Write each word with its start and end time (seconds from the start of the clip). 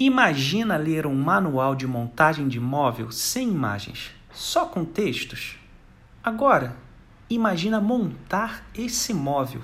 Imagina 0.00 0.78
ler 0.78 1.06
um 1.06 1.14
manual 1.14 1.74
de 1.74 1.86
montagem 1.86 2.48
de 2.48 2.58
móvel 2.58 3.12
sem 3.12 3.50
imagens, 3.50 4.12
só 4.32 4.64
com 4.64 4.82
textos? 4.82 5.58
Agora, 6.24 6.74
imagina 7.28 7.82
montar 7.82 8.64
esse 8.74 9.12
móvel. 9.12 9.60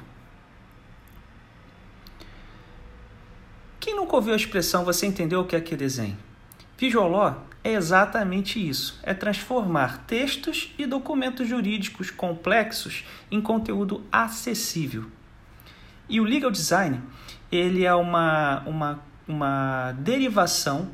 Quem 3.81 3.97
nunca 3.97 4.15
ouviu 4.15 4.35
a 4.35 4.37
expressão 4.37 4.85
você 4.85 5.07
entendeu 5.07 5.41
o 5.41 5.47
que 5.47 5.57
é 5.57 5.61
que 5.61 5.75
desenho? 5.75 6.19
Law 6.93 7.47
é 7.65 7.73
exatamente 7.73 8.59
isso: 8.59 9.01
é 9.03 9.15
transformar 9.15 10.05
textos 10.07 10.75
e 10.77 10.85
documentos 10.85 11.49
jurídicos 11.49 12.11
complexos 12.11 13.07
em 13.31 13.41
conteúdo 13.41 14.05
acessível. 14.13 15.07
E 16.11 16.21
o 16.21 16.25
legal 16.25 16.51
design 16.51 17.01
ele 17.51 17.85
é 17.85 17.95
uma, 17.95 18.63
uma, 18.67 19.03
uma 19.27 19.93
derivação 19.93 20.91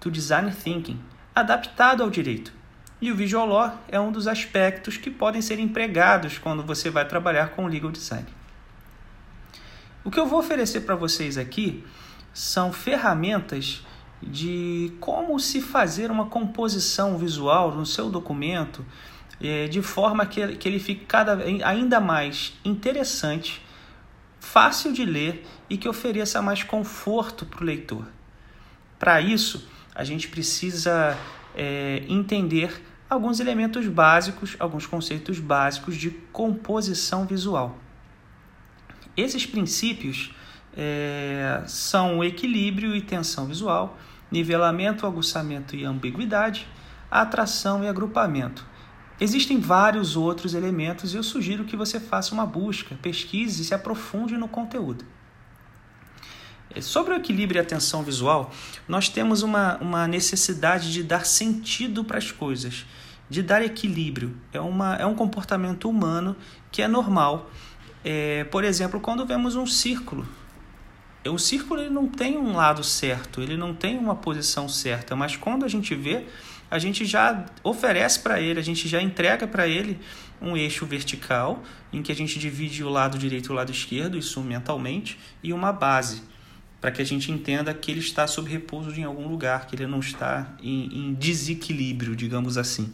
do 0.00 0.10
design 0.10 0.50
thinking 0.52 1.00
adaptado 1.34 2.02
ao 2.02 2.10
direito. 2.10 2.52
E 3.00 3.10
o 3.10 3.16
visual 3.16 3.46
law 3.46 3.78
é 3.88 3.98
um 3.98 4.12
dos 4.12 4.28
aspectos 4.28 4.96
que 4.96 5.10
podem 5.10 5.42
ser 5.42 5.58
empregados 5.58 6.38
quando 6.38 6.62
você 6.62 6.88
vai 6.88 7.06
trabalhar 7.06 7.48
com 7.48 7.66
legal 7.66 7.90
design. 7.90 8.26
O 10.04 10.10
que 10.10 10.20
eu 10.20 10.26
vou 10.26 10.38
oferecer 10.38 10.82
para 10.82 10.94
vocês 10.94 11.36
aqui 11.36 11.84
são 12.32 12.72
ferramentas 12.72 13.84
de 14.22 14.92
como 15.00 15.38
se 15.40 15.60
fazer 15.60 16.10
uma 16.10 16.26
composição 16.26 17.18
visual 17.18 17.72
no 17.72 17.84
seu 17.84 18.08
documento 18.08 18.84
é, 19.40 19.66
de 19.66 19.82
forma 19.82 20.24
que, 20.24 20.40
ele 20.40 20.78
fique 20.78 21.04
cada, 21.04 21.38
ainda 21.64 22.00
mais 22.00 22.52
interessante, 22.64 23.60
fácil 24.42 24.92
de 24.92 25.04
ler 25.04 25.46
e 25.70 25.78
que 25.78 25.88
ofereça 25.88 26.42
mais 26.42 26.64
conforto 26.64 27.46
para 27.46 27.62
o 27.62 27.64
leitor. 27.64 28.04
Para 28.98 29.20
isso, 29.20 29.68
a 29.94 30.02
gente 30.02 30.26
precisa 30.26 31.16
é, 31.54 32.02
entender 32.08 32.82
alguns 33.08 33.38
elementos 33.38 33.86
básicos, 33.86 34.56
alguns 34.58 34.84
conceitos 34.84 35.38
básicos 35.38 35.96
de 35.96 36.10
composição 36.32 37.24
visual. 37.24 37.78
Esses 39.16 39.46
princípios 39.46 40.34
é, 40.76 41.62
são 41.66 42.22
equilíbrio 42.24 42.96
e 42.96 43.00
tensão 43.00 43.46
visual, 43.46 43.96
nivelamento, 44.30 45.06
aguçamento 45.06 45.76
e 45.76 45.84
ambiguidade, 45.84 46.66
atração 47.08 47.84
e 47.84 47.88
agrupamento. 47.88 48.66
Existem 49.22 49.60
vários 49.60 50.16
outros 50.16 50.52
elementos 50.52 51.14
e 51.14 51.16
eu 51.16 51.22
sugiro 51.22 51.62
que 51.62 51.76
você 51.76 52.00
faça 52.00 52.34
uma 52.34 52.44
busca, 52.44 52.96
pesquise 53.00 53.62
e 53.62 53.64
se 53.64 53.72
aprofunde 53.72 54.36
no 54.36 54.48
conteúdo. 54.48 55.04
É, 56.74 56.80
sobre 56.80 57.14
o 57.14 57.16
equilíbrio 57.16 57.60
e 57.60 57.62
atenção 57.62 58.02
visual, 58.02 58.50
nós 58.88 59.08
temos 59.08 59.44
uma, 59.44 59.76
uma 59.76 60.08
necessidade 60.08 60.92
de 60.92 61.04
dar 61.04 61.24
sentido 61.24 62.02
para 62.02 62.18
as 62.18 62.32
coisas, 62.32 62.84
de 63.30 63.44
dar 63.44 63.62
equilíbrio. 63.62 64.36
É, 64.52 64.58
uma, 64.58 64.96
é 64.96 65.06
um 65.06 65.14
comportamento 65.14 65.88
humano 65.88 66.34
que 66.72 66.82
é 66.82 66.88
normal. 66.88 67.48
É, 68.04 68.42
por 68.50 68.64
exemplo, 68.64 68.98
quando 68.98 69.24
vemos 69.24 69.54
um 69.54 69.68
círculo, 69.68 70.26
o 71.24 71.38
círculo 71.38 71.80
ele 71.80 71.90
não 71.90 72.08
tem 72.08 72.36
um 72.36 72.56
lado 72.56 72.82
certo, 72.82 73.40
ele 73.40 73.56
não 73.56 73.72
tem 73.72 73.96
uma 73.96 74.16
posição 74.16 74.68
certa, 74.68 75.14
mas 75.14 75.36
quando 75.36 75.64
a 75.64 75.68
gente 75.68 75.94
vê, 75.94 76.26
a 76.72 76.78
gente 76.78 77.04
já 77.04 77.44
oferece 77.62 78.20
para 78.20 78.40
ele, 78.40 78.58
a 78.58 78.62
gente 78.62 78.88
já 78.88 79.02
entrega 79.02 79.46
para 79.46 79.68
ele 79.68 79.98
um 80.40 80.56
eixo 80.56 80.86
vertical, 80.86 81.62
em 81.92 82.00
que 82.00 82.10
a 82.10 82.14
gente 82.14 82.38
divide 82.38 82.82
o 82.82 82.88
lado 82.88 83.18
direito 83.18 83.50
e 83.50 83.52
o 83.52 83.54
lado 83.54 83.70
esquerdo, 83.70 84.16
isso 84.16 84.40
mentalmente, 84.40 85.18
e 85.42 85.52
uma 85.52 85.70
base, 85.70 86.22
para 86.80 86.90
que 86.90 87.02
a 87.02 87.04
gente 87.04 87.30
entenda 87.30 87.74
que 87.74 87.90
ele 87.90 88.00
está 88.00 88.26
sob 88.26 88.50
repouso 88.50 88.90
em 88.98 89.04
algum 89.04 89.28
lugar, 89.28 89.66
que 89.66 89.76
ele 89.76 89.86
não 89.86 90.00
está 90.00 90.56
em, 90.62 91.10
em 91.10 91.12
desequilíbrio, 91.12 92.16
digamos 92.16 92.56
assim. 92.56 92.90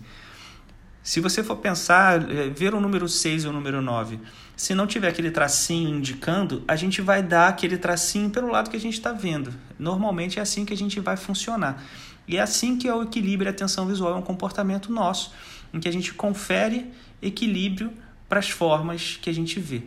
Se 1.01 1.21
você 1.21 1.45
for 1.45 1.59
pensar, 1.59 2.29
é, 2.29 2.49
ver 2.49 2.75
o 2.75 2.81
número 2.81 3.09
6 3.09 3.45
e 3.45 3.47
o 3.47 3.53
número 3.53 3.81
9, 3.81 4.19
se 4.57 4.75
não 4.75 4.89
tiver 4.89 5.07
aquele 5.07 5.31
tracinho 5.31 5.97
indicando, 5.97 6.65
a 6.67 6.75
gente 6.75 7.01
vai 7.01 7.23
dar 7.23 7.47
aquele 7.47 7.79
tracinho 7.79 8.29
pelo 8.29 8.51
lado 8.51 8.71
que 8.71 8.77
a 8.77 8.81
gente 8.81 8.95
está 8.95 9.13
vendo. 9.13 9.55
Normalmente 9.79 10.41
é 10.41 10.43
assim 10.43 10.65
que 10.65 10.75
a 10.75 10.77
gente 10.77 10.99
vai 10.99 11.17
funcionar. 11.17 11.81
E 12.29 12.37
é 12.37 12.41
assim 12.41 12.77
que 12.77 12.87
é 12.87 12.95
o 12.95 13.03
equilíbrio 13.03 13.49
e 13.49 13.51
a 13.51 13.53
atenção 13.53 13.87
visual, 13.87 14.13
é 14.13 14.17
um 14.17 14.23
comportamento 14.23 14.93
nosso, 14.93 15.33
em 15.73 15.81
que 15.81 15.89
a 15.89 15.93
gente 15.93 16.13
confere 16.13 16.93
equilíbrio 17.23 17.91
para 18.29 18.39
as 18.39 18.51
formas 18.51 19.19
que 19.21 19.31
a 19.31 19.33
gente 19.33 19.59
vê. 19.59 19.83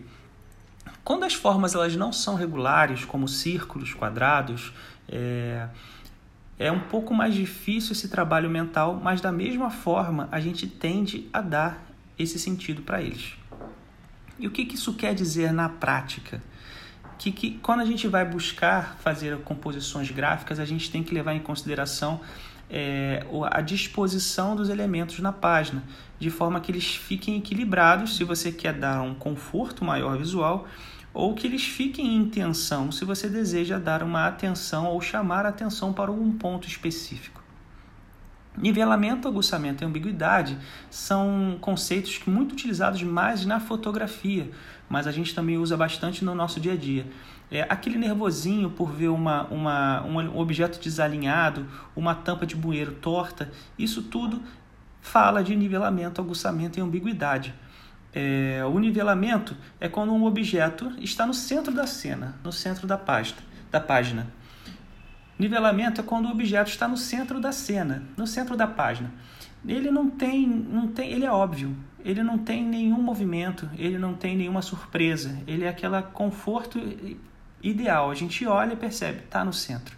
Quando 1.03 1.24
as 1.24 1.34
formas 1.34 1.75
elas 1.75 1.96
não 1.96 2.12
são 2.12 2.35
regulares, 2.35 3.06
como 3.06 3.28
círculos, 3.28 3.94
quadrados, 3.94 4.74
é, 5.07 5.68
é 6.57 6.72
um 6.72 6.79
pouco 6.79 7.13
mais 7.13 7.34
difícil 7.34 7.94
esse 7.94 8.07
trabalho 8.07 8.50
mental, 8.50 9.00
mas 9.02 9.22
da 9.22 9.31
mesma 9.31 9.69
forma 9.69 10.28
a 10.31 10.40
gente 10.40 10.68
tende 10.68 11.29
a 11.31 11.41
dar 11.41 11.85
esse 12.18 12.40
sentido 12.40 12.81
para 12.81 13.02
eles. 13.02 13.35
E 14.40 14.47
o 14.47 14.52
que, 14.52 14.66
que 14.66 14.75
isso 14.75 14.94
quer 14.94 15.13
dizer 15.13 15.53
na 15.53 15.69
prática? 15.69 16.41
Que, 17.22 17.32
que 17.32 17.52
quando 17.62 17.82
a 17.82 17.86
gente 17.86 18.08
vai 18.08 18.26
buscar 18.26 18.98
fazer 19.00 19.38
composições 19.44 20.09
gráficas, 20.09 20.59
a 20.59 20.66
gente 20.66 20.90
tem 20.90 21.04
que 21.04 21.14
levar 21.14 21.36
em 21.36 21.40
consideração 21.40 22.20
é, 22.68 23.24
a 23.52 23.62
disposição 23.62 24.56
dos 24.56 24.70
elementos 24.70 25.20
na 25.20 25.32
página, 25.32 25.84
de 26.18 26.32
forma 26.32 26.59
que 26.59 26.72
eles 26.72 26.96
fiquem 26.96 27.38
equilibrados 27.38 28.16
se 28.16 28.24
você 28.24 28.52
quer 28.52 28.74
dar 28.74 29.04
um 29.04 29.14
conforto 29.14 29.86
maior 29.86 30.18
visual 30.18 30.68
ou 31.14 31.36
que 31.36 31.46
eles 31.46 31.64
fiquem 31.64 32.16
em 32.16 32.26
tensão 32.26 32.92
se 32.92 33.06
você 33.06 33.30
deseja 33.30 33.78
dar 33.78 34.02
uma 34.02 34.26
atenção 34.26 34.88
ou 34.88 35.00
chamar 35.00 35.46
atenção 35.46 35.94
para 35.94 36.09
algum 36.09 36.32
ponto 36.32 36.68
específico. 36.68 37.41
Nivelamento, 38.58 39.28
aguçamento 39.28 39.84
e 39.84 39.86
ambiguidade 39.86 40.58
são 40.90 41.58
conceitos 41.62 42.20
muito 42.26 42.52
utilizados 42.52 43.02
mais 43.02 43.46
na 43.46 43.62
fotografia, 43.62 44.52
mas 44.90 45.08
a 45.08 45.12
gente 45.12 45.34
também 45.34 45.58
usa 45.58 45.78
bastante 45.78 46.26
no 46.26 46.36
nosso 46.36 46.60
dia 46.60 46.74
a 46.74 46.76
dia. 46.76 47.08
É 47.50 47.66
aquele 47.70 47.98
nervosinho 47.98 48.70
por 48.70 48.92
ver 48.92 49.08
uma, 49.08 49.44
uma, 49.48 50.04
um 50.04 50.38
objeto 50.38 50.82
desalinhado, 50.82 51.66
uma 51.96 52.14
tampa 52.14 52.46
de 52.46 52.56
bueiro 52.56 52.94
torta, 52.94 53.50
isso 53.80 54.04
tudo 54.04 54.42
fala 55.02 55.44
de 55.44 55.56
nivelamento, 55.56 56.22
aguçamento 56.22 56.78
e 56.78 56.82
ambiguidade. 56.82 57.54
É, 58.14 58.62
o 58.66 58.78
nivelamento 58.80 59.56
é 59.80 59.88
quando 59.88 60.14
um 60.14 60.26
objeto 60.26 60.92
está 61.00 61.26
no 61.26 61.34
centro 61.34 61.74
da 61.74 61.88
cena, 61.88 62.36
no 62.44 62.52
centro 62.52 62.86
da, 62.86 62.98
pasta, 62.98 63.42
da 63.72 63.80
página. 63.80 64.28
Nivelamento 65.41 66.02
é 66.02 66.03
quando 66.03 66.28
o 66.28 66.31
objeto 66.31 66.69
está 66.69 66.88
no 66.88 66.96
centro 66.96 67.41
da 67.41 67.52
cena, 67.52 68.03
no 68.16 68.28
centro 68.28 68.56
da 68.56 68.68
página. 68.68 69.12
Ele 69.68 69.90
não 69.90 70.07
tem, 70.07 70.46
não 70.47 70.88
tem, 70.90 71.12
ele 71.12 71.25
é 71.25 71.31
óbvio. 71.31 71.75
Ele 72.06 72.22
não 72.22 72.38
tem 72.38 72.63
nenhum 72.63 73.02
movimento, 73.02 73.68
ele 73.75 73.97
não 73.97 74.13
tem 74.13 74.38
nenhuma 74.38 74.62
surpresa. 74.62 75.35
Ele 75.47 75.63
é 75.63 75.69
aquele 75.69 76.00
conforto 76.13 76.79
ideal. 77.63 78.12
A 78.12 78.13
gente 78.13 78.46
olha 78.46 78.74
e 78.74 78.75
percebe, 78.75 79.24
está 79.24 79.44
no 79.44 79.52
centro. 79.52 79.97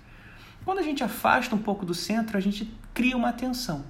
Quando 0.64 0.80
a 0.80 0.82
gente 0.82 1.04
afasta 1.04 1.54
um 1.54 1.60
pouco 1.60 1.86
do 1.86 1.94
centro, 1.94 2.38
a 2.38 2.42
gente 2.42 2.74
cria 2.94 3.18
uma 3.18 3.34
tensão. 3.34 3.84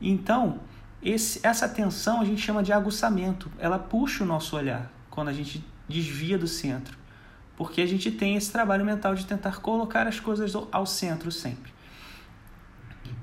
Então, 0.00 0.58
esse, 1.00 1.46
essa 1.46 1.68
tensão 1.68 2.20
a 2.20 2.24
gente 2.24 2.42
chama 2.42 2.64
de 2.64 2.72
aguçamento. 2.72 3.52
Ela 3.60 3.78
puxa 3.78 4.24
o 4.24 4.26
nosso 4.26 4.56
olhar 4.56 4.90
quando 5.10 5.28
a 5.28 5.32
gente 5.32 5.64
desvia 5.88 6.36
do 6.36 6.48
centro. 6.48 7.05
Porque 7.56 7.80
a 7.80 7.86
gente 7.86 8.10
tem 8.10 8.36
esse 8.36 8.52
trabalho 8.52 8.84
mental 8.84 9.14
de 9.14 9.24
tentar 9.24 9.60
colocar 9.60 10.06
as 10.06 10.20
coisas 10.20 10.52
ao 10.70 10.84
centro 10.84 11.32
sempre. 11.32 11.72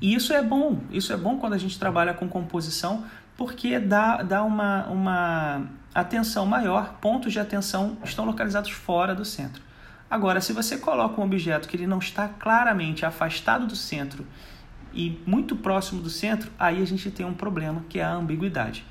E 0.01 0.13
isso 0.13 0.33
é 0.33 0.41
bom, 0.41 0.81
isso 0.91 1.13
é 1.13 1.17
bom 1.17 1.37
quando 1.37 1.53
a 1.53 1.57
gente 1.57 1.77
trabalha 1.77 2.13
com 2.13 2.27
composição, 2.27 3.05
porque 3.37 3.79
dá, 3.79 4.21
dá 4.21 4.43
uma, 4.43 4.87
uma 4.87 5.63
atenção 5.93 6.45
maior, 6.45 6.95
pontos 6.99 7.31
de 7.31 7.39
atenção 7.39 7.97
estão 8.03 8.25
localizados 8.25 8.71
fora 8.71 9.13
do 9.13 9.23
centro. 9.23 9.61
Agora, 10.09 10.41
se 10.41 10.53
você 10.53 10.77
coloca 10.77 11.19
um 11.19 11.23
objeto 11.23 11.67
que 11.67 11.75
ele 11.75 11.87
não 11.87 11.99
está 11.99 12.27
claramente 12.27 13.05
afastado 13.05 13.65
do 13.65 13.75
centro 13.75 14.25
e 14.93 15.19
muito 15.25 15.55
próximo 15.55 16.01
do 16.01 16.09
centro, 16.09 16.51
aí 16.59 16.81
a 16.81 16.85
gente 16.85 17.09
tem 17.09 17.25
um 17.25 17.33
problema 17.33 17.83
que 17.89 17.99
é 17.99 18.03
a 18.03 18.13
ambiguidade, 18.13 18.85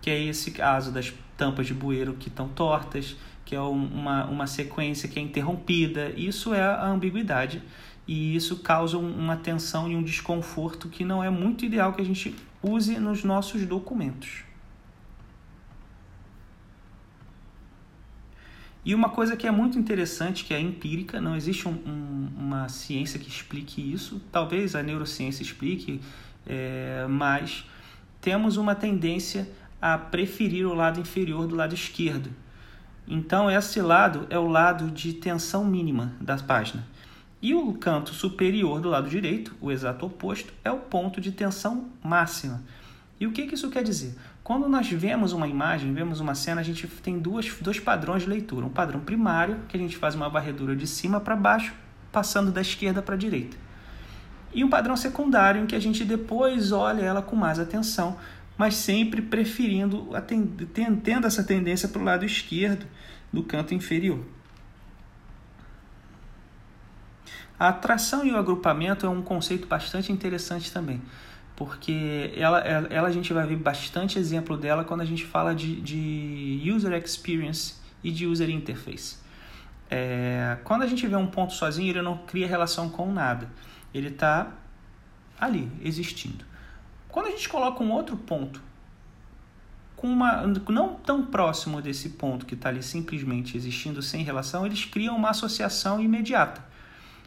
que 0.00 0.08
é 0.08 0.18
esse 0.22 0.52
caso 0.52 0.90
das 0.90 1.12
tampas 1.36 1.66
de 1.66 1.74
bueiro 1.74 2.14
que 2.14 2.28
estão 2.28 2.48
tortas, 2.48 3.16
que 3.44 3.54
é 3.54 3.60
uma, 3.60 4.24
uma 4.26 4.46
sequência 4.46 5.08
que 5.08 5.18
é 5.18 5.22
interrompida. 5.22 6.10
Isso 6.16 6.54
é 6.54 6.62
a 6.62 6.86
ambiguidade 6.86 7.62
e 8.06 8.36
isso 8.36 8.56
causa 8.56 8.98
uma 8.98 9.36
tensão 9.36 9.90
e 9.90 9.96
um 9.96 10.02
desconforto 10.02 10.88
que 10.88 11.04
não 11.04 11.22
é 11.22 11.30
muito 11.30 11.64
ideal 11.64 11.92
que 11.92 12.02
a 12.02 12.04
gente 12.04 12.34
use 12.62 12.98
nos 12.98 13.24
nossos 13.24 13.64
documentos. 13.66 14.44
E 18.84 18.94
uma 18.94 19.08
coisa 19.08 19.34
que 19.34 19.46
é 19.46 19.50
muito 19.50 19.78
interessante, 19.78 20.44
que 20.44 20.52
é 20.52 20.60
empírica, 20.60 21.18
não 21.18 21.34
existe 21.34 21.66
um, 21.66 21.72
um, 21.72 22.28
uma 22.36 22.68
ciência 22.68 23.18
que 23.18 23.28
explique 23.28 23.80
isso, 23.80 24.20
talvez 24.30 24.74
a 24.74 24.82
neurociência 24.82 25.42
explique, 25.42 26.02
é, 26.46 27.06
mas 27.08 27.64
temos 28.20 28.58
uma 28.58 28.74
tendência 28.74 29.48
a 29.84 29.98
preferir 29.98 30.66
o 30.66 30.72
lado 30.72 30.98
inferior 30.98 31.46
do 31.46 31.54
lado 31.54 31.74
esquerdo. 31.74 32.30
Então, 33.06 33.50
esse 33.50 33.82
lado 33.82 34.26
é 34.30 34.38
o 34.38 34.46
lado 34.46 34.90
de 34.90 35.12
tensão 35.12 35.62
mínima 35.62 36.14
da 36.18 36.38
página. 36.38 36.86
E 37.42 37.54
o 37.54 37.70
canto 37.74 38.14
superior 38.14 38.80
do 38.80 38.88
lado 38.88 39.10
direito, 39.10 39.54
o 39.60 39.70
exato 39.70 40.06
oposto, 40.06 40.54
é 40.64 40.70
o 40.70 40.78
ponto 40.78 41.20
de 41.20 41.30
tensão 41.32 41.90
máxima. 42.02 42.62
E 43.20 43.26
o 43.26 43.32
que, 43.32 43.46
que 43.46 43.56
isso 43.56 43.68
quer 43.68 43.82
dizer? 43.82 44.16
Quando 44.42 44.70
nós 44.70 44.90
vemos 44.90 45.34
uma 45.34 45.46
imagem, 45.46 45.92
vemos 45.92 46.18
uma 46.18 46.34
cena, 46.34 46.62
a 46.62 46.64
gente 46.64 46.86
tem 46.86 47.18
duas, 47.18 47.54
dois 47.60 47.78
padrões 47.78 48.22
de 48.22 48.30
leitura. 48.30 48.64
Um 48.64 48.70
padrão 48.70 49.00
primário, 49.00 49.60
que 49.68 49.76
a 49.76 49.80
gente 49.80 49.98
faz 49.98 50.14
uma 50.14 50.30
varredura 50.30 50.74
de 50.74 50.86
cima 50.86 51.20
para 51.20 51.36
baixo, 51.36 51.74
passando 52.10 52.50
da 52.50 52.62
esquerda 52.62 53.02
para 53.02 53.16
a 53.16 53.18
direita. 53.18 53.58
E 54.54 54.64
um 54.64 54.70
padrão 54.70 54.96
secundário, 54.96 55.62
em 55.62 55.66
que 55.66 55.76
a 55.76 55.80
gente 55.80 56.06
depois 56.06 56.72
olha 56.72 57.02
ela 57.02 57.20
com 57.20 57.36
mais 57.36 57.58
atenção, 57.58 58.16
mas 58.56 58.74
sempre 58.74 59.20
preferindo, 59.20 60.08
tendo 61.02 61.26
essa 61.26 61.42
tendência 61.42 61.88
para 61.88 62.00
o 62.00 62.04
lado 62.04 62.24
esquerdo 62.24 62.86
do 63.32 63.42
canto 63.42 63.74
inferior. 63.74 64.24
A 67.58 67.68
atração 67.68 68.24
e 68.24 68.32
o 68.32 68.36
agrupamento 68.36 69.06
é 69.06 69.08
um 69.08 69.22
conceito 69.22 69.66
bastante 69.66 70.12
interessante 70.12 70.72
também, 70.72 71.00
porque 71.56 72.32
ela, 72.36 72.58
ela 72.60 73.08
a 73.08 73.12
gente 73.12 73.32
vai 73.32 73.46
ver 73.46 73.56
bastante 73.56 74.18
exemplo 74.18 74.56
dela 74.56 74.84
quando 74.84 75.00
a 75.02 75.04
gente 75.04 75.24
fala 75.24 75.54
de, 75.54 75.80
de 75.80 76.70
user 76.70 76.92
experience 76.92 77.74
e 78.02 78.10
de 78.10 78.26
user 78.26 78.50
interface. 78.50 79.18
É, 79.90 80.58
quando 80.64 80.82
a 80.82 80.86
gente 80.86 81.06
vê 81.06 81.16
um 81.16 81.26
ponto 81.26 81.52
sozinho, 81.52 81.90
ele 81.90 82.02
não 82.02 82.18
cria 82.18 82.46
relação 82.46 82.88
com 82.88 83.12
nada, 83.12 83.48
ele 83.92 84.08
está 84.08 84.52
ali, 85.38 85.70
existindo. 85.82 86.44
Quando 87.14 87.28
a 87.28 87.30
gente 87.30 87.48
coloca 87.48 87.80
um 87.80 87.92
outro 87.92 88.16
ponto, 88.16 88.60
com 89.94 90.08
uma, 90.08 90.44
não 90.68 90.96
tão 90.96 91.24
próximo 91.24 91.80
desse 91.80 92.08
ponto 92.08 92.44
que 92.44 92.54
está 92.54 92.70
ali 92.70 92.82
simplesmente 92.82 93.56
existindo 93.56 94.02
sem 94.02 94.24
relação, 94.24 94.66
eles 94.66 94.84
criam 94.84 95.16
uma 95.16 95.30
associação 95.30 96.00
imediata. 96.00 96.60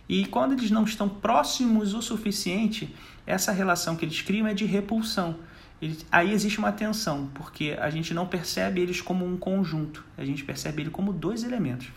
E 0.10 0.26
quando 0.26 0.52
eles 0.52 0.70
não 0.72 0.84
estão 0.84 1.08
próximos 1.08 1.94
o 1.94 2.02
suficiente, 2.02 2.94
essa 3.26 3.54
relação 3.54 3.96
que 3.96 4.04
eles 4.04 4.22
criam 4.22 4.46
é 4.46 4.54
de 4.54 4.66
repulsão. 4.66 5.38
aí 6.12 6.34
existe 6.34 6.60
uma 6.60 6.74
tensão, 6.74 7.30
porque 7.34 7.74
a 7.80 7.90
gente 7.90 8.14
não 8.14 8.28
percebe 8.28 8.82
eles 8.82 9.00
como 9.00 9.26
um 9.26 9.38
conjunto, 9.38 10.04
a 10.18 10.26
gente 10.26 10.44
percebe 10.44 10.82
ele 10.82 10.90
como 10.90 11.14
dois 11.14 11.46
elementos. 11.46 11.88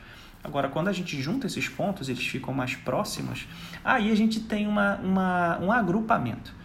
Agora, 0.45 0.69
quando 0.69 0.87
a 0.87 0.93
gente 0.93 1.21
junta 1.21 1.49
esses 1.49 1.69
pontos, 1.69 2.09
eles 2.09 2.25
ficam 2.25 2.55
mais 2.55 2.77
próximos, 2.77 3.49
aí 3.83 4.13
a 4.13 4.15
gente 4.15 4.39
tem 4.39 4.69
uma, 4.69 4.95
uma, 4.99 5.59
um 5.59 5.73
agrupamento. 5.73 6.60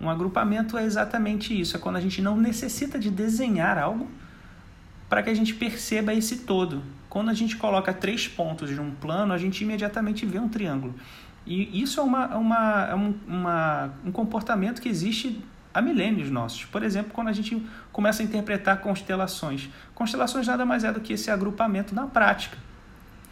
Um 0.00 0.10
agrupamento 0.10 0.76
é 0.76 0.84
exatamente 0.84 1.58
isso, 1.58 1.76
é 1.76 1.80
quando 1.80 1.96
a 1.96 2.00
gente 2.00 2.20
não 2.20 2.36
necessita 2.36 2.98
de 2.98 3.10
desenhar 3.10 3.78
algo 3.78 4.08
para 5.08 5.22
que 5.22 5.30
a 5.30 5.34
gente 5.34 5.54
perceba 5.54 6.12
esse 6.12 6.38
todo. 6.38 6.82
Quando 7.08 7.30
a 7.30 7.34
gente 7.34 7.56
coloca 7.56 7.92
três 7.94 8.28
pontos 8.28 8.68
de 8.68 8.80
um 8.80 8.90
plano, 8.90 9.32
a 9.32 9.38
gente 9.38 9.62
imediatamente 9.62 10.26
vê 10.26 10.38
um 10.38 10.48
triângulo. 10.48 10.94
E 11.46 11.80
isso 11.80 12.00
é, 12.00 12.02
uma, 12.02 12.26
uma, 12.36 12.86
é 12.90 12.94
um, 12.94 13.14
uma, 13.26 13.90
um 14.04 14.12
comportamento 14.12 14.82
que 14.82 14.88
existe 14.88 15.40
há 15.72 15.80
milênios 15.80 16.30
nossos. 16.30 16.64
Por 16.64 16.82
exemplo, 16.82 17.12
quando 17.12 17.28
a 17.28 17.32
gente 17.32 17.64
começa 17.92 18.22
a 18.22 18.24
interpretar 18.24 18.80
constelações. 18.80 19.68
Constelações 19.94 20.46
nada 20.46 20.64
mais 20.64 20.84
é 20.84 20.92
do 20.92 21.00
que 21.00 21.12
esse 21.12 21.30
agrupamento 21.30 21.94
na 21.94 22.06
prática. 22.06 22.58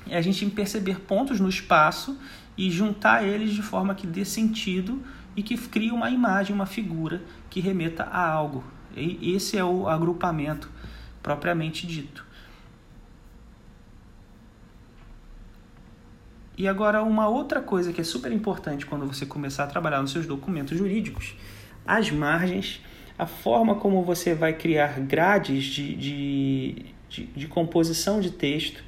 É 0.08 0.16
a 0.16 0.22
gente 0.22 0.46
perceber 0.46 1.00
pontos 1.00 1.40
no 1.40 1.48
espaço 1.48 2.18
e 2.56 2.70
juntar 2.70 3.24
eles 3.24 3.50
de 3.50 3.62
forma 3.62 3.94
que 3.94 4.06
dê 4.06 4.24
sentido 4.24 5.02
e 5.36 5.42
que 5.42 5.56
cria 5.56 5.92
uma 5.92 6.10
imagem, 6.10 6.54
uma 6.54 6.66
figura 6.66 7.22
que 7.50 7.60
remeta 7.60 8.04
a 8.04 8.26
algo. 8.26 8.64
E 8.96 9.34
esse 9.34 9.58
é 9.58 9.64
o 9.64 9.88
agrupamento 9.88 10.70
propriamente 11.22 11.86
dito. 11.86 12.24
E 16.56 16.68
agora, 16.68 17.02
uma 17.02 17.28
outra 17.28 17.60
coisa 17.60 17.92
que 17.92 18.00
é 18.00 18.04
super 18.04 18.30
importante 18.30 18.86
quando 18.86 19.06
você 19.06 19.26
começar 19.26 19.64
a 19.64 19.66
trabalhar 19.66 20.00
nos 20.00 20.12
seus 20.12 20.24
documentos 20.24 20.78
jurídicos: 20.78 21.34
as 21.84 22.10
margens, 22.10 22.80
a 23.18 23.26
forma 23.26 23.74
como 23.74 24.02
você 24.04 24.34
vai 24.34 24.52
criar 24.52 25.00
grades 25.00 25.64
de, 25.64 25.96
de, 25.96 26.86
de, 27.08 27.24
de 27.26 27.48
composição 27.48 28.20
de 28.20 28.30
texto 28.30 28.84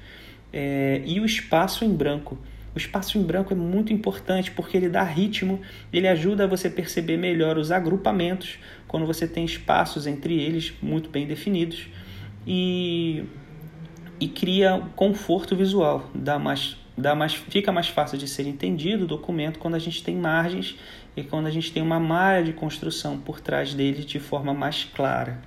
é, 0.52 1.02
e 1.04 1.18
o 1.18 1.24
espaço 1.24 1.84
em 1.84 1.92
branco. 1.92 2.38
O 2.76 2.78
espaço 2.78 3.16
em 3.16 3.22
branco 3.22 3.54
é 3.54 3.56
muito 3.56 3.90
importante 3.90 4.50
porque 4.50 4.76
ele 4.76 4.90
dá 4.90 5.02
ritmo, 5.02 5.62
ele 5.90 6.06
ajuda 6.06 6.46
você 6.46 6.68
a 6.68 6.70
perceber 6.70 7.16
melhor 7.16 7.56
os 7.56 7.72
agrupamentos 7.72 8.58
quando 8.86 9.06
você 9.06 9.26
tem 9.26 9.46
espaços 9.46 10.06
entre 10.06 10.38
eles 10.38 10.74
muito 10.82 11.08
bem 11.08 11.26
definidos 11.26 11.88
e, 12.46 13.24
e 14.20 14.28
cria 14.28 14.82
conforto 14.94 15.56
visual, 15.56 16.10
dá 16.14 16.38
mais, 16.38 16.76
dá 16.98 17.14
mais, 17.14 17.32
fica 17.32 17.72
mais 17.72 17.88
fácil 17.88 18.18
de 18.18 18.28
ser 18.28 18.46
entendido 18.46 19.04
o 19.04 19.06
documento 19.06 19.58
quando 19.58 19.76
a 19.76 19.78
gente 19.78 20.04
tem 20.04 20.14
margens 20.14 20.76
e 21.16 21.22
quando 21.22 21.46
a 21.46 21.50
gente 21.50 21.72
tem 21.72 21.82
uma 21.82 21.98
malha 21.98 22.44
de 22.44 22.52
construção 22.52 23.18
por 23.18 23.40
trás 23.40 23.72
dele 23.72 24.04
de 24.04 24.20
forma 24.20 24.52
mais 24.52 24.84
clara. 24.84 25.40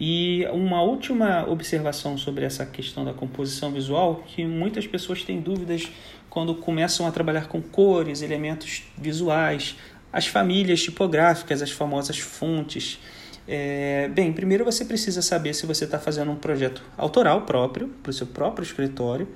E 0.00 0.46
uma 0.52 0.80
última 0.80 1.44
observação 1.50 2.16
sobre 2.16 2.44
essa 2.44 2.64
questão 2.64 3.04
da 3.04 3.12
composição 3.12 3.72
visual, 3.72 4.22
que 4.28 4.44
muitas 4.44 4.86
pessoas 4.86 5.24
têm 5.24 5.40
dúvidas 5.40 5.90
quando 6.30 6.54
começam 6.54 7.04
a 7.04 7.10
trabalhar 7.10 7.48
com 7.48 7.60
cores, 7.60 8.22
elementos 8.22 8.84
visuais, 8.96 9.74
as 10.12 10.28
famílias 10.28 10.80
tipográficas, 10.80 11.62
as 11.62 11.72
famosas 11.72 12.16
fontes. 12.16 13.00
É, 13.48 14.08
bem, 14.14 14.32
primeiro 14.32 14.64
você 14.64 14.84
precisa 14.84 15.20
saber 15.20 15.52
se 15.52 15.66
você 15.66 15.84
está 15.84 15.98
fazendo 15.98 16.30
um 16.30 16.36
projeto 16.36 16.80
autoral 16.96 17.42
próprio, 17.42 17.88
para 18.00 18.10
o 18.10 18.12
seu 18.12 18.28
próprio 18.28 18.62
escritório, 18.62 19.26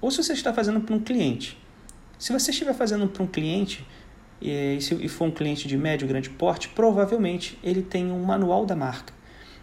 ou 0.00 0.10
se 0.10 0.20
você 0.24 0.32
está 0.32 0.52
fazendo 0.52 0.80
para 0.80 0.96
um 0.96 1.00
cliente. 1.00 1.56
Se 2.18 2.32
você 2.32 2.50
estiver 2.50 2.74
fazendo 2.74 3.06
para 3.06 3.22
um 3.22 3.28
cliente, 3.28 3.86
e, 4.42 4.80
se, 4.80 5.06
for 5.06 5.26
um 5.26 5.30
cliente 5.30 5.68
de 5.68 5.76
médio 5.76 6.08
grande 6.08 6.30
porte, 6.30 6.68
provavelmente 6.68 7.56
ele 7.62 7.80
tem 7.80 8.10
um 8.10 8.24
manual 8.24 8.66
da 8.66 8.74
marca. 8.74 9.19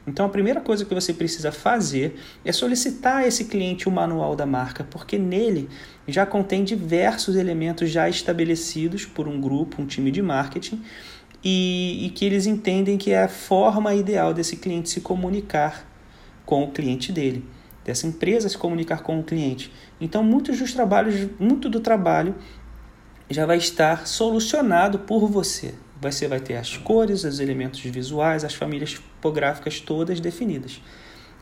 Então 0.07 0.25
a 0.25 0.29
primeira 0.29 0.61
coisa 0.61 0.85
que 0.85 0.93
você 0.93 1.13
precisa 1.13 1.51
fazer 1.51 2.17
é 2.45 2.53
solicitar 2.53 3.17
a 3.17 3.27
esse 3.27 3.43
cliente 3.43 3.89
o 3.89 3.91
manual 3.91 4.37
da 4.37 4.45
marca, 4.45 4.85
porque 4.85 5.17
nele 5.17 5.67
já 6.07 6.25
contém 6.25 6.63
diversos 6.63 7.35
elementos 7.35 7.89
já 7.89 8.07
estabelecidos 8.07 9.05
por 9.05 9.27
um 9.27 9.41
grupo, 9.41 9.81
um 9.81 9.85
time 9.85 10.09
de 10.09 10.21
marketing, 10.21 10.81
e, 11.43 12.05
e 12.05 12.09
que 12.09 12.23
eles 12.23 12.45
entendem 12.47 12.97
que 12.97 13.11
é 13.11 13.23
a 13.23 13.27
forma 13.27 13.93
ideal 13.93 14.33
desse 14.33 14.55
cliente 14.55 14.89
se 14.89 15.01
comunicar 15.01 15.85
com 16.45 16.63
o 16.63 16.71
cliente 16.71 17.11
dele, 17.11 17.43
dessa 17.83 18.07
empresa 18.07 18.47
se 18.47 18.57
comunicar 18.57 19.03
com 19.03 19.19
o 19.19 19.23
cliente. 19.23 19.73
Então 19.99 20.23
muitos 20.23 20.57
dos 20.57 20.71
trabalhos, 20.71 21.29
muito 21.37 21.69
do 21.69 21.81
trabalho 21.81 22.33
já 23.29 23.45
vai 23.45 23.57
estar 23.57 24.07
solucionado 24.07 24.99
por 24.99 25.27
você. 25.27 25.73
Você 26.01 26.27
vai 26.27 26.39
ter 26.39 26.55
as 26.55 26.77
cores, 26.77 27.23
os 27.23 27.39
elementos 27.39 27.79
visuais, 27.81 28.43
as 28.43 28.53
famílias 28.53 28.91
tipográficas 28.91 29.79
todas 29.79 30.19
definidas. 30.19 30.81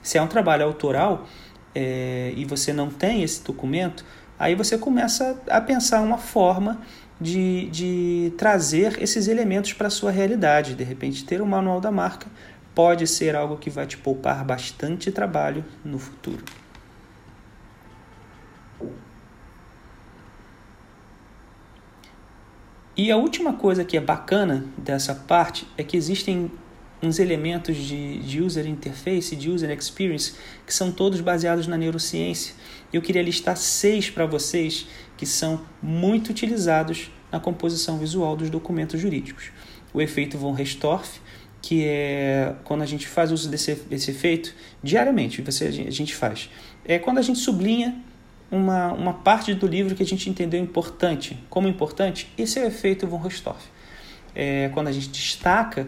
Se 0.01 0.17
é 0.17 0.21
um 0.21 0.27
trabalho 0.27 0.63
autoral 0.63 1.27
é, 1.74 2.33
e 2.35 2.45
você 2.45 2.71
não 2.71 2.89
tem 2.89 3.24
esse 3.24 3.43
documento, 3.43 4.05
aí 4.39 4.55
você 4.55 4.77
começa 4.77 5.41
a 5.50 5.59
pensar 5.59 6.01
uma 6.01 6.17
forma 6.17 6.79
de, 7.19 7.69
de 7.69 8.33
trazer 8.38 9.01
esses 9.01 9.27
elementos 9.27 9.74
para 9.74 9.88
a 9.88 9.91
sua 9.91 10.12
realidade. 10.12 10.75
De 10.75 10.83
repente, 10.83 11.25
ter 11.25 11.41
um 11.41 11.45
manual 11.45 11.81
da 11.81 11.91
marca 11.91 12.27
pode 12.74 13.07
ser 13.07 13.35
algo 13.35 13.57
que 13.57 13.69
vai 13.69 13.85
te 13.85 13.97
poupar 13.97 14.43
bastante 14.43 15.12
trabalho 15.12 15.63
no 15.83 15.97
futuro. 15.97 16.43
E 22.97 23.11
a 23.11 23.17
última 23.17 23.51
coisa 23.51 23.83
que 23.83 23.97
é 23.97 23.99
bacana 23.99 24.65
dessa 24.77 25.13
parte 25.13 25.67
é 25.77 25.83
que 25.83 25.97
existem 25.97 26.49
uns 27.03 27.19
elementos 27.19 27.75
de, 27.75 28.19
de 28.19 28.41
user 28.41 28.65
interface, 28.65 29.35
de 29.35 29.49
user 29.49 29.69
experience, 29.69 30.33
que 30.65 30.73
são 30.73 30.91
todos 30.91 31.19
baseados 31.19 31.67
na 31.67 31.77
neurociência. 31.77 32.55
Eu 32.93 33.01
queria 33.01 33.21
listar 33.21 33.57
seis 33.57 34.09
para 34.09 34.25
vocês 34.25 34.87
que 35.17 35.25
são 35.25 35.61
muito 35.81 36.29
utilizados 36.29 37.11
na 37.29 37.39
composição 37.39 37.97
visual 37.97 38.35
dos 38.35 38.49
documentos 38.49 38.99
jurídicos. 38.99 39.51
O 39.93 40.01
efeito 40.01 40.37
von 40.37 40.53
Restorff, 40.53 41.19
que 41.61 41.83
é 41.83 42.55
quando 42.63 42.81
a 42.81 42.85
gente 42.85 43.07
faz 43.07 43.29
uso 43.29 43.49
desse, 43.49 43.75
desse 43.75 44.11
efeito 44.11 44.55
diariamente, 44.81 45.41
você, 45.41 45.65
a 45.65 45.91
gente 45.91 46.15
faz. 46.15 46.49
É 46.85 46.97
quando 46.97 47.17
a 47.17 47.21
gente 47.21 47.39
sublinha 47.39 48.01
uma, 48.51 48.93
uma 48.93 49.13
parte 49.13 49.53
do 49.53 49.67
livro 49.67 49.95
que 49.95 50.03
a 50.03 50.05
gente 50.05 50.29
entendeu 50.29 50.59
importante. 50.59 51.37
Como 51.49 51.67
importante, 51.67 52.31
esse 52.37 52.59
é 52.59 52.63
o 52.63 52.67
efeito 52.67 53.07
von 53.07 53.17
Rostorff. 53.17 53.67
É, 54.33 54.69
quando 54.73 54.87
a 54.87 54.91
gente 54.91 55.09
destaca, 55.09 55.87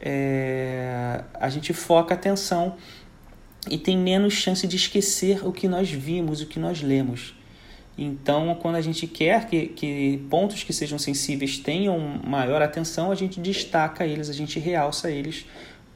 é, 0.00 1.22
a 1.34 1.48
gente 1.48 1.72
foca 1.72 2.14
a 2.14 2.16
atenção 2.16 2.76
e 3.68 3.76
tem 3.76 3.96
menos 3.96 4.34
chance 4.34 4.66
de 4.66 4.76
esquecer 4.76 5.46
o 5.46 5.52
que 5.52 5.68
nós 5.68 5.90
vimos, 5.90 6.40
o 6.40 6.46
que 6.46 6.58
nós 6.58 6.82
lemos. 6.82 7.34
Então, 7.96 8.56
quando 8.62 8.76
a 8.76 8.80
gente 8.80 9.08
quer 9.08 9.46
que, 9.46 9.66
que 9.66 10.24
pontos 10.30 10.62
que 10.62 10.72
sejam 10.72 10.98
sensíveis 10.98 11.58
tenham 11.58 11.98
maior 12.24 12.62
atenção, 12.62 13.10
a 13.10 13.14
gente 13.16 13.40
destaca 13.40 14.06
eles, 14.06 14.30
a 14.30 14.32
gente 14.32 14.60
realça 14.60 15.10
eles 15.10 15.44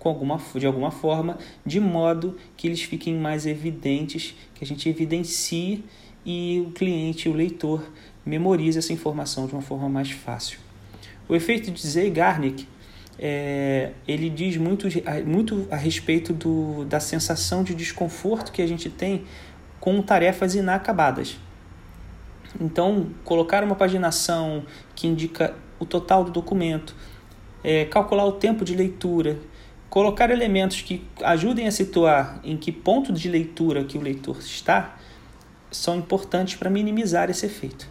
com 0.03 0.09
alguma, 0.09 0.41
de 0.57 0.67
alguma 0.67 0.91
forma, 0.91 1.39
de 1.65 1.79
modo 1.79 2.37
que 2.57 2.67
eles 2.67 2.83
fiquem 2.83 3.15
mais 3.15 3.47
evidentes, 3.47 4.35
que 4.53 4.65
a 4.65 4.67
gente 4.67 4.89
evidencie 4.89 5.85
e 6.27 6.61
o 6.67 6.73
cliente, 6.73 7.29
o 7.29 7.33
leitor, 7.33 7.89
memorize 8.27 8.77
essa 8.77 8.93
informação 8.93 9.47
de 9.47 9.53
uma 9.53 9.63
forma 9.63 9.89
mais 9.89 10.11
fácil. 10.11 10.59
O 11.29 11.37
efeito 11.37 11.71
de 11.71 11.87
Zeigarnik 11.87 12.67
é, 13.17 13.93
ele 14.09 14.29
diz 14.29 14.57
muito, 14.57 14.89
muito 15.25 15.69
a 15.71 15.77
respeito 15.77 16.33
do, 16.33 16.85
da 16.85 16.99
sensação 16.99 17.63
de 17.63 17.73
desconforto 17.73 18.51
que 18.51 18.61
a 18.61 18.67
gente 18.67 18.91
tem 18.91 19.23
com 19.79 20.03
tarefas 20.03 20.57
inacabadas. 20.57 21.39
Então, 22.61 23.11
colocar 23.23 23.63
uma 23.63 23.77
paginação 23.77 24.65
que 24.97 25.07
indica 25.07 25.55
o 25.79 25.87
total 25.87 26.25
do 26.25 26.33
documento, 26.33 26.93
é, 27.63 27.85
calcular 27.85 28.25
o 28.25 28.33
tempo 28.33 28.65
de 28.65 28.75
leitura, 28.75 29.39
colocar 29.93 30.31
elementos 30.31 30.81
que 30.81 31.05
ajudem 31.23 31.69
a 31.69 31.71
situar 31.71 32.41
em 32.43 32.57
que 32.57 32.73
ponto 32.73 33.13
de 33.13 33.29
leitura 33.29 33.85
que 33.85 33.99
o 33.99 34.01
leitor 34.01 34.39
está, 34.39 34.97
são 35.71 35.97
importantes 35.97 36.55
para 36.55 36.71
minimizar 36.71 37.29
esse 37.29 37.45
efeito. 37.45 37.87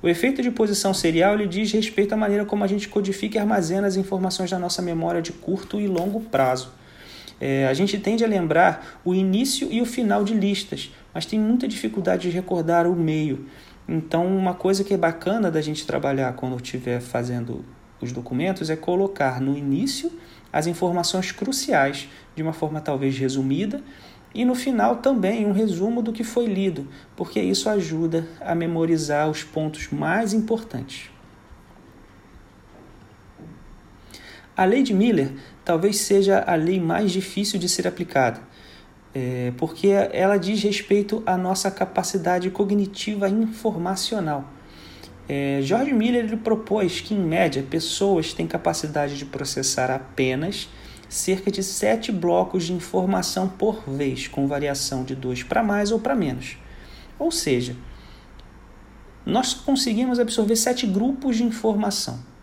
O 0.00 0.06
efeito 0.06 0.42
de 0.42 0.50
posição 0.52 0.94
serial 0.94 1.34
ele 1.34 1.48
diz 1.48 1.72
respeito 1.72 2.12
à 2.12 2.16
maneira 2.16 2.44
como 2.44 2.62
a 2.62 2.68
gente 2.68 2.88
codifica 2.88 3.36
e 3.36 3.40
armazena 3.40 3.88
as 3.88 3.96
informações 3.96 4.48
da 4.48 4.60
nossa 4.60 4.80
memória 4.80 5.20
de 5.20 5.32
curto 5.32 5.80
e 5.80 5.88
longo 5.88 6.20
prazo. 6.20 6.72
É, 7.40 7.66
a 7.66 7.74
gente 7.74 7.98
tende 7.98 8.24
a 8.24 8.28
lembrar 8.28 9.00
o 9.04 9.12
início 9.12 9.72
e 9.72 9.82
o 9.82 9.86
final 9.86 10.22
de 10.22 10.34
listas, 10.34 10.92
mas 11.12 11.26
tem 11.26 11.40
muita 11.40 11.66
dificuldade 11.66 12.30
de 12.30 12.30
recordar 12.30 12.86
o 12.86 12.94
meio. 12.94 13.48
Então, 13.88 14.26
uma 14.26 14.54
coisa 14.54 14.82
que 14.82 14.92
é 14.92 14.96
bacana 14.96 15.50
da 15.50 15.60
gente 15.60 15.86
trabalhar 15.86 16.32
quando 16.34 16.56
estiver 16.56 17.00
fazendo 17.00 17.64
os 18.00 18.12
documentos 18.12 18.68
é 18.68 18.76
colocar 18.76 19.40
no 19.40 19.56
início 19.56 20.10
as 20.52 20.66
informações 20.66 21.32
cruciais 21.32 22.08
de 22.34 22.42
uma 22.42 22.52
forma 22.52 22.80
talvez 22.80 23.16
resumida 23.16 23.82
e 24.34 24.44
no 24.44 24.54
final 24.54 24.96
também 24.96 25.46
um 25.46 25.52
resumo 25.52 26.02
do 26.02 26.12
que 26.12 26.24
foi 26.24 26.46
lido, 26.46 26.88
porque 27.14 27.40
isso 27.40 27.68
ajuda 27.70 28.26
a 28.40 28.54
memorizar 28.54 29.30
os 29.30 29.42
pontos 29.42 29.88
mais 29.90 30.34
importantes. 30.34 31.10
A 34.56 34.64
lei 34.64 34.82
de 34.82 34.92
Miller 34.92 35.32
talvez 35.64 35.98
seja 35.98 36.42
a 36.46 36.54
lei 36.54 36.80
mais 36.80 37.12
difícil 37.12 37.58
de 37.58 37.68
ser 37.68 37.86
aplicada, 37.86 38.40
é, 39.18 39.50
porque 39.56 39.88
ela 39.88 40.36
diz 40.36 40.62
respeito 40.62 41.22
à 41.24 41.38
nossa 41.38 41.70
capacidade 41.70 42.50
cognitiva 42.50 43.30
informacional. 43.30 44.44
É, 45.26 45.60
George 45.62 45.94
Miller 45.94 46.26
ele 46.26 46.36
propôs 46.36 47.00
que, 47.00 47.14
em 47.14 47.18
média, 47.18 47.62
pessoas 47.62 48.34
têm 48.34 48.46
capacidade 48.46 49.16
de 49.16 49.24
processar 49.24 49.90
apenas 49.90 50.68
cerca 51.08 51.50
de 51.50 51.62
sete 51.62 52.12
blocos 52.12 52.64
de 52.64 52.74
informação 52.74 53.48
por 53.48 53.82
vez, 53.88 54.28
com 54.28 54.46
variação 54.46 55.02
de 55.02 55.14
dois 55.14 55.42
para 55.42 55.62
mais 55.62 55.90
ou 55.90 55.98
para 55.98 56.14
menos. 56.14 56.58
Ou 57.18 57.32
seja, 57.32 57.74
nós 59.24 59.54
conseguimos 59.54 60.20
absorver 60.20 60.56
sete 60.56 60.86
grupos 60.86 61.38
de 61.38 61.42
informação 61.42 62.35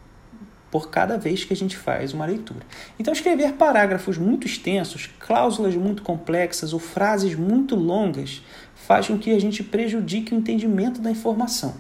por 0.73 0.89
cada 0.89 1.19
vez 1.19 1.43
que 1.43 1.53
a 1.53 1.55
gente 1.55 1.77
faz 1.77 2.15
uma 2.15 2.25
leitura. 2.25 2.61
Então, 2.97 3.13
escrever 3.13 3.53
parágrafos 3.53 4.17
muito 4.17 4.47
extensos, 4.47 5.07
cláusulas 5.19 5.75
muito 5.75 6.01
complexas 6.01 6.73
ou 6.73 6.79
frases 6.79 7.35
muito 7.35 7.75
longas 7.75 8.41
faz 8.73 9.05
com 9.05 9.19
que 9.19 9.29
a 9.29 9.39
gente 9.39 9.61
prejudique 9.61 10.33
o 10.33 10.35
entendimento 10.35 10.99
da 10.99 11.11
informação. 11.11 11.75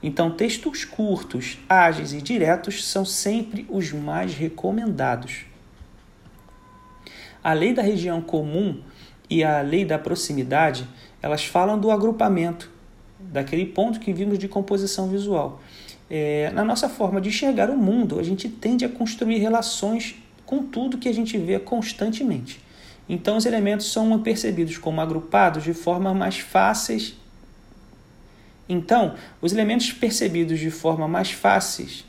Então, 0.00 0.30
textos 0.30 0.84
curtos, 0.84 1.58
ágeis 1.68 2.12
e 2.12 2.22
diretos 2.22 2.86
são 2.86 3.04
sempre 3.04 3.66
os 3.68 3.90
mais 3.90 4.32
recomendados. 4.32 5.44
A 7.42 7.52
lei 7.52 7.74
da 7.74 7.82
região 7.82 8.22
comum 8.22 8.80
e 9.28 9.42
a 9.42 9.60
lei 9.60 9.84
da 9.84 9.98
proximidade, 9.98 10.86
elas 11.20 11.44
falam 11.44 11.80
do 11.80 11.90
agrupamento, 11.90 12.70
daquele 13.18 13.66
ponto 13.66 13.98
que 13.98 14.12
vimos 14.12 14.38
de 14.38 14.46
composição 14.46 15.08
visual. 15.08 15.60
É, 16.08 16.50
na 16.54 16.64
nossa 16.64 16.88
forma 16.88 17.20
de 17.20 17.28
enxergar 17.28 17.68
o 17.68 17.76
mundo, 17.76 18.18
a 18.18 18.22
gente 18.22 18.48
tende 18.48 18.84
a 18.84 18.88
construir 18.88 19.38
relações 19.38 20.14
com 20.44 20.62
tudo 20.62 20.98
que 20.98 21.08
a 21.08 21.14
gente 21.14 21.36
vê 21.36 21.58
constantemente. 21.58 22.60
Então, 23.08 23.36
os 23.36 23.46
elementos 23.46 23.90
são 23.92 24.20
percebidos 24.20 24.78
como 24.78 25.00
agrupados 25.00 25.64
de 25.64 25.72
forma 25.72 26.14
mais 26.14 26.38
fáceis. 26.38 27.16
Então, 28.68 29.14
os 29.40 29.52
elementos 29.52 29.92
percebidos 29.92 30.58
de 30.58 30.70
forma 30.70 31.06
mais 31.06 31.30
fáceis. 31.30 32.04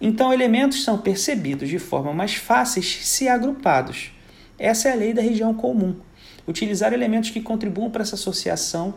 Então, 0.00 0.32
elementos 0.32 0.82
são 0.82 0.98
percebidos 0.98 1.68
de 1.68 1.78
forma 1.78 2.12
mais 2.12 2.34
fáceis 2.34 3.06
se 3.06 3.28
agrupados. 3.28 4.10
Essa 4.58 4.88
é 4.88 4.92
a 4.92 4.96
lei 4.96 5.14
da 5.14 5.22
região 5.22 5.54
comum. 5.54 5.96
Utilizar 6.46 6.92
elementos 6.92 7.30
que 7.30 7.40
contribuam 7.40 7.90
para 7.90 8.02
essa 8.02 8.16
associação 8.16 8.94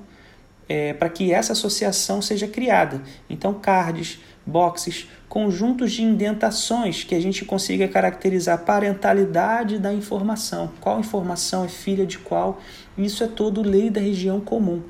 é, 0.68 0.94
para 0.94 1.10
que 1.10 1.32
essa 1.32 1.54
associação 1.54 2.22
seja 2.22 2.48
criada. 2.48 3.02
Então, 3.30 3.54
cards, 3.54 4.20
boxes, 4.46 5.08
conjuntos 5.28 5.92
de 5.92 6.04
indentações 6.04 7.04
que 7.04 7.16
a 7.16 7.20
gente 7.20 7.44
consiga 7.44 7.88
caracterizar 7.88 8.56
a 8.56 8.62
parentalidade 8.62 9.80
da 9.80 9.94
informação, 9.94 10.72
qual 10.80 11.00
informação 11.00 11.66
é 11.66 11.68
filha 11.68 12.06
de 12.06 12.18
qual. 12.18 12.62
Isso 12.98 13.24
é 13.24 13.28
todo 13.28 13.62
lei 13.62 13.90
da 13.90 14.00
região 14.00 14.40
comum. 14.40 14.82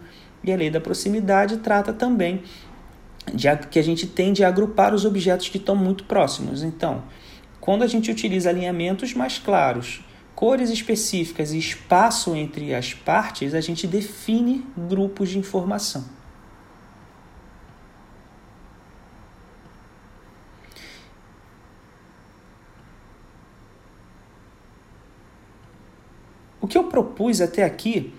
E 0.44 0.52
a 0.52 0.56
lei 0.56 0.70
da 0.70 0.80
proximidade 0.80 1.58
trata 1.58 1.92
também 1.92 2.44
de 3.34 3.48
que 3.72 3.80
a 3.80 3.84
gente 3.84 4.06
tende 4.06 4.44
a 4.44 4.48
agrupar 4.48 4.94
os 4.94 5.06
objetos 5.06 5.50
que 5.50 5.58
estão 5.58 5.76
muito 5.76 6.04
próximos. 6.04 6.62
Então, 6.62 7.04
quando 7.60 7.84
a 7.84 7.88
gente 7.88 8.12
utiliza 8.12 8.50
alinhamentos 8.50 9.14
mais 9.16 9.40
claros, 9.40 10.02
cores 10.36 10.70
específicas 10.70 11.54
e 11.54 11.58
espaço 11.58 12.36
entre 12.36 12.76
as 12.76 12.94
partes, 12.94 13.54
a 13.54 13.62
gente 13.62 13.88
define 13.88 14.66
grupos 14.78 15.30
de 15.30 15.40
informação. 15.40 16.06
O 26.60 26.68
que 26.68 26.78
eu 26.78 26.86
propus 26.86 27.40
até 27.42 27.64
aqui 27.64 28.14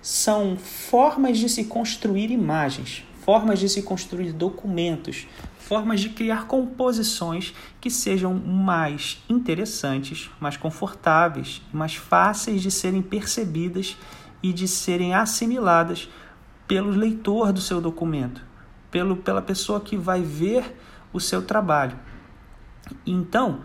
são 0.00 0.56
formas 0.56 1.38
de 1.38 1.48
se 1.48 1.64
construir 1.64 2.30
imagens, 2.30 3.04
formas 3.26 3.58
de 3.58 3.68
se 3.68 3.82
construir 3.82 4.32
documentos, 4.32 5.26
formas 5.58 5.98
de 5.98 6.10
criar 6.10 6.46
composições 6.46 7.52
que 7.80 7.90
sejam 7.90 8.32
mais 8.32 9.20
interessantes, 9.28 10.30
mais 10.38 10.56
confortáveis, 10.56 11.60
mais 11.72 11.96
fáceis 11.96 12.62
de 12.62 12.70
serem 12.70 13.02
percebidas 13.02 13.96
e 14.40 14.52
de 14.52 14.68
serem 14.68 15.12
assimiladas 15.12 16.08
pelo 16.68 16.90
leitor 16.90 17.52
do 17.52 17.60
seu 17.60 17.80
documento, 17.80 18.44
pelo, 18.92 19.16
pela 19.16 19.42
pessoa 19.42 19.80
que 19.80 19.96
vai 19.96 20.22
ver 20.22 20.76
o 21.12 21.18
seu 21.18 21.42
trabalho. 21.42 21.98
Então, 23.04 23.62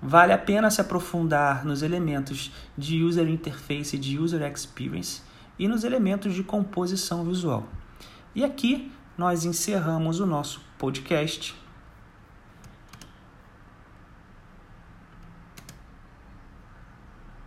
vale 0.00 0.32
a 0.32 0.38
pena 0.38 0.70
se 0.70 0.80
aprofundar 0.80 1.66
nos 1.66 1.82
elementos 1.82 2.50
de 2.78 3.02
user 3.02 3.28
interface 3.28 3.98
de 3.98 4.18
user 4.18 4.40
experience 4.50 5.20
e 5.58 5.68
nos 5.68 5.84
elementos 5.84 6.32
de 6.32 6.42
composição 6.42 7.22
visual. 7.26 7.68
E 8.34 8.42
aqui 8.42 8.90
nós 9.16 9.44
encerramos 9.44 10.20
o 10.20 10.26
nosso 10.26 10.60
podcast. 10.78 11.54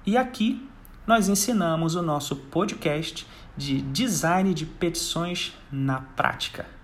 E 0.06 0.16
aqui 0.16 0.68
nós 1.08 1.28
ensinamos 1.30 1.96
o 1.96 2.02
nosso 2.02 2.36
podcast 2.36 3.28
de 3.58 3.82
design 3.82 4.54
de 4.54 4.66
petições 4.66 5.54
na 5.72 6.02
prática. 6.02 6.75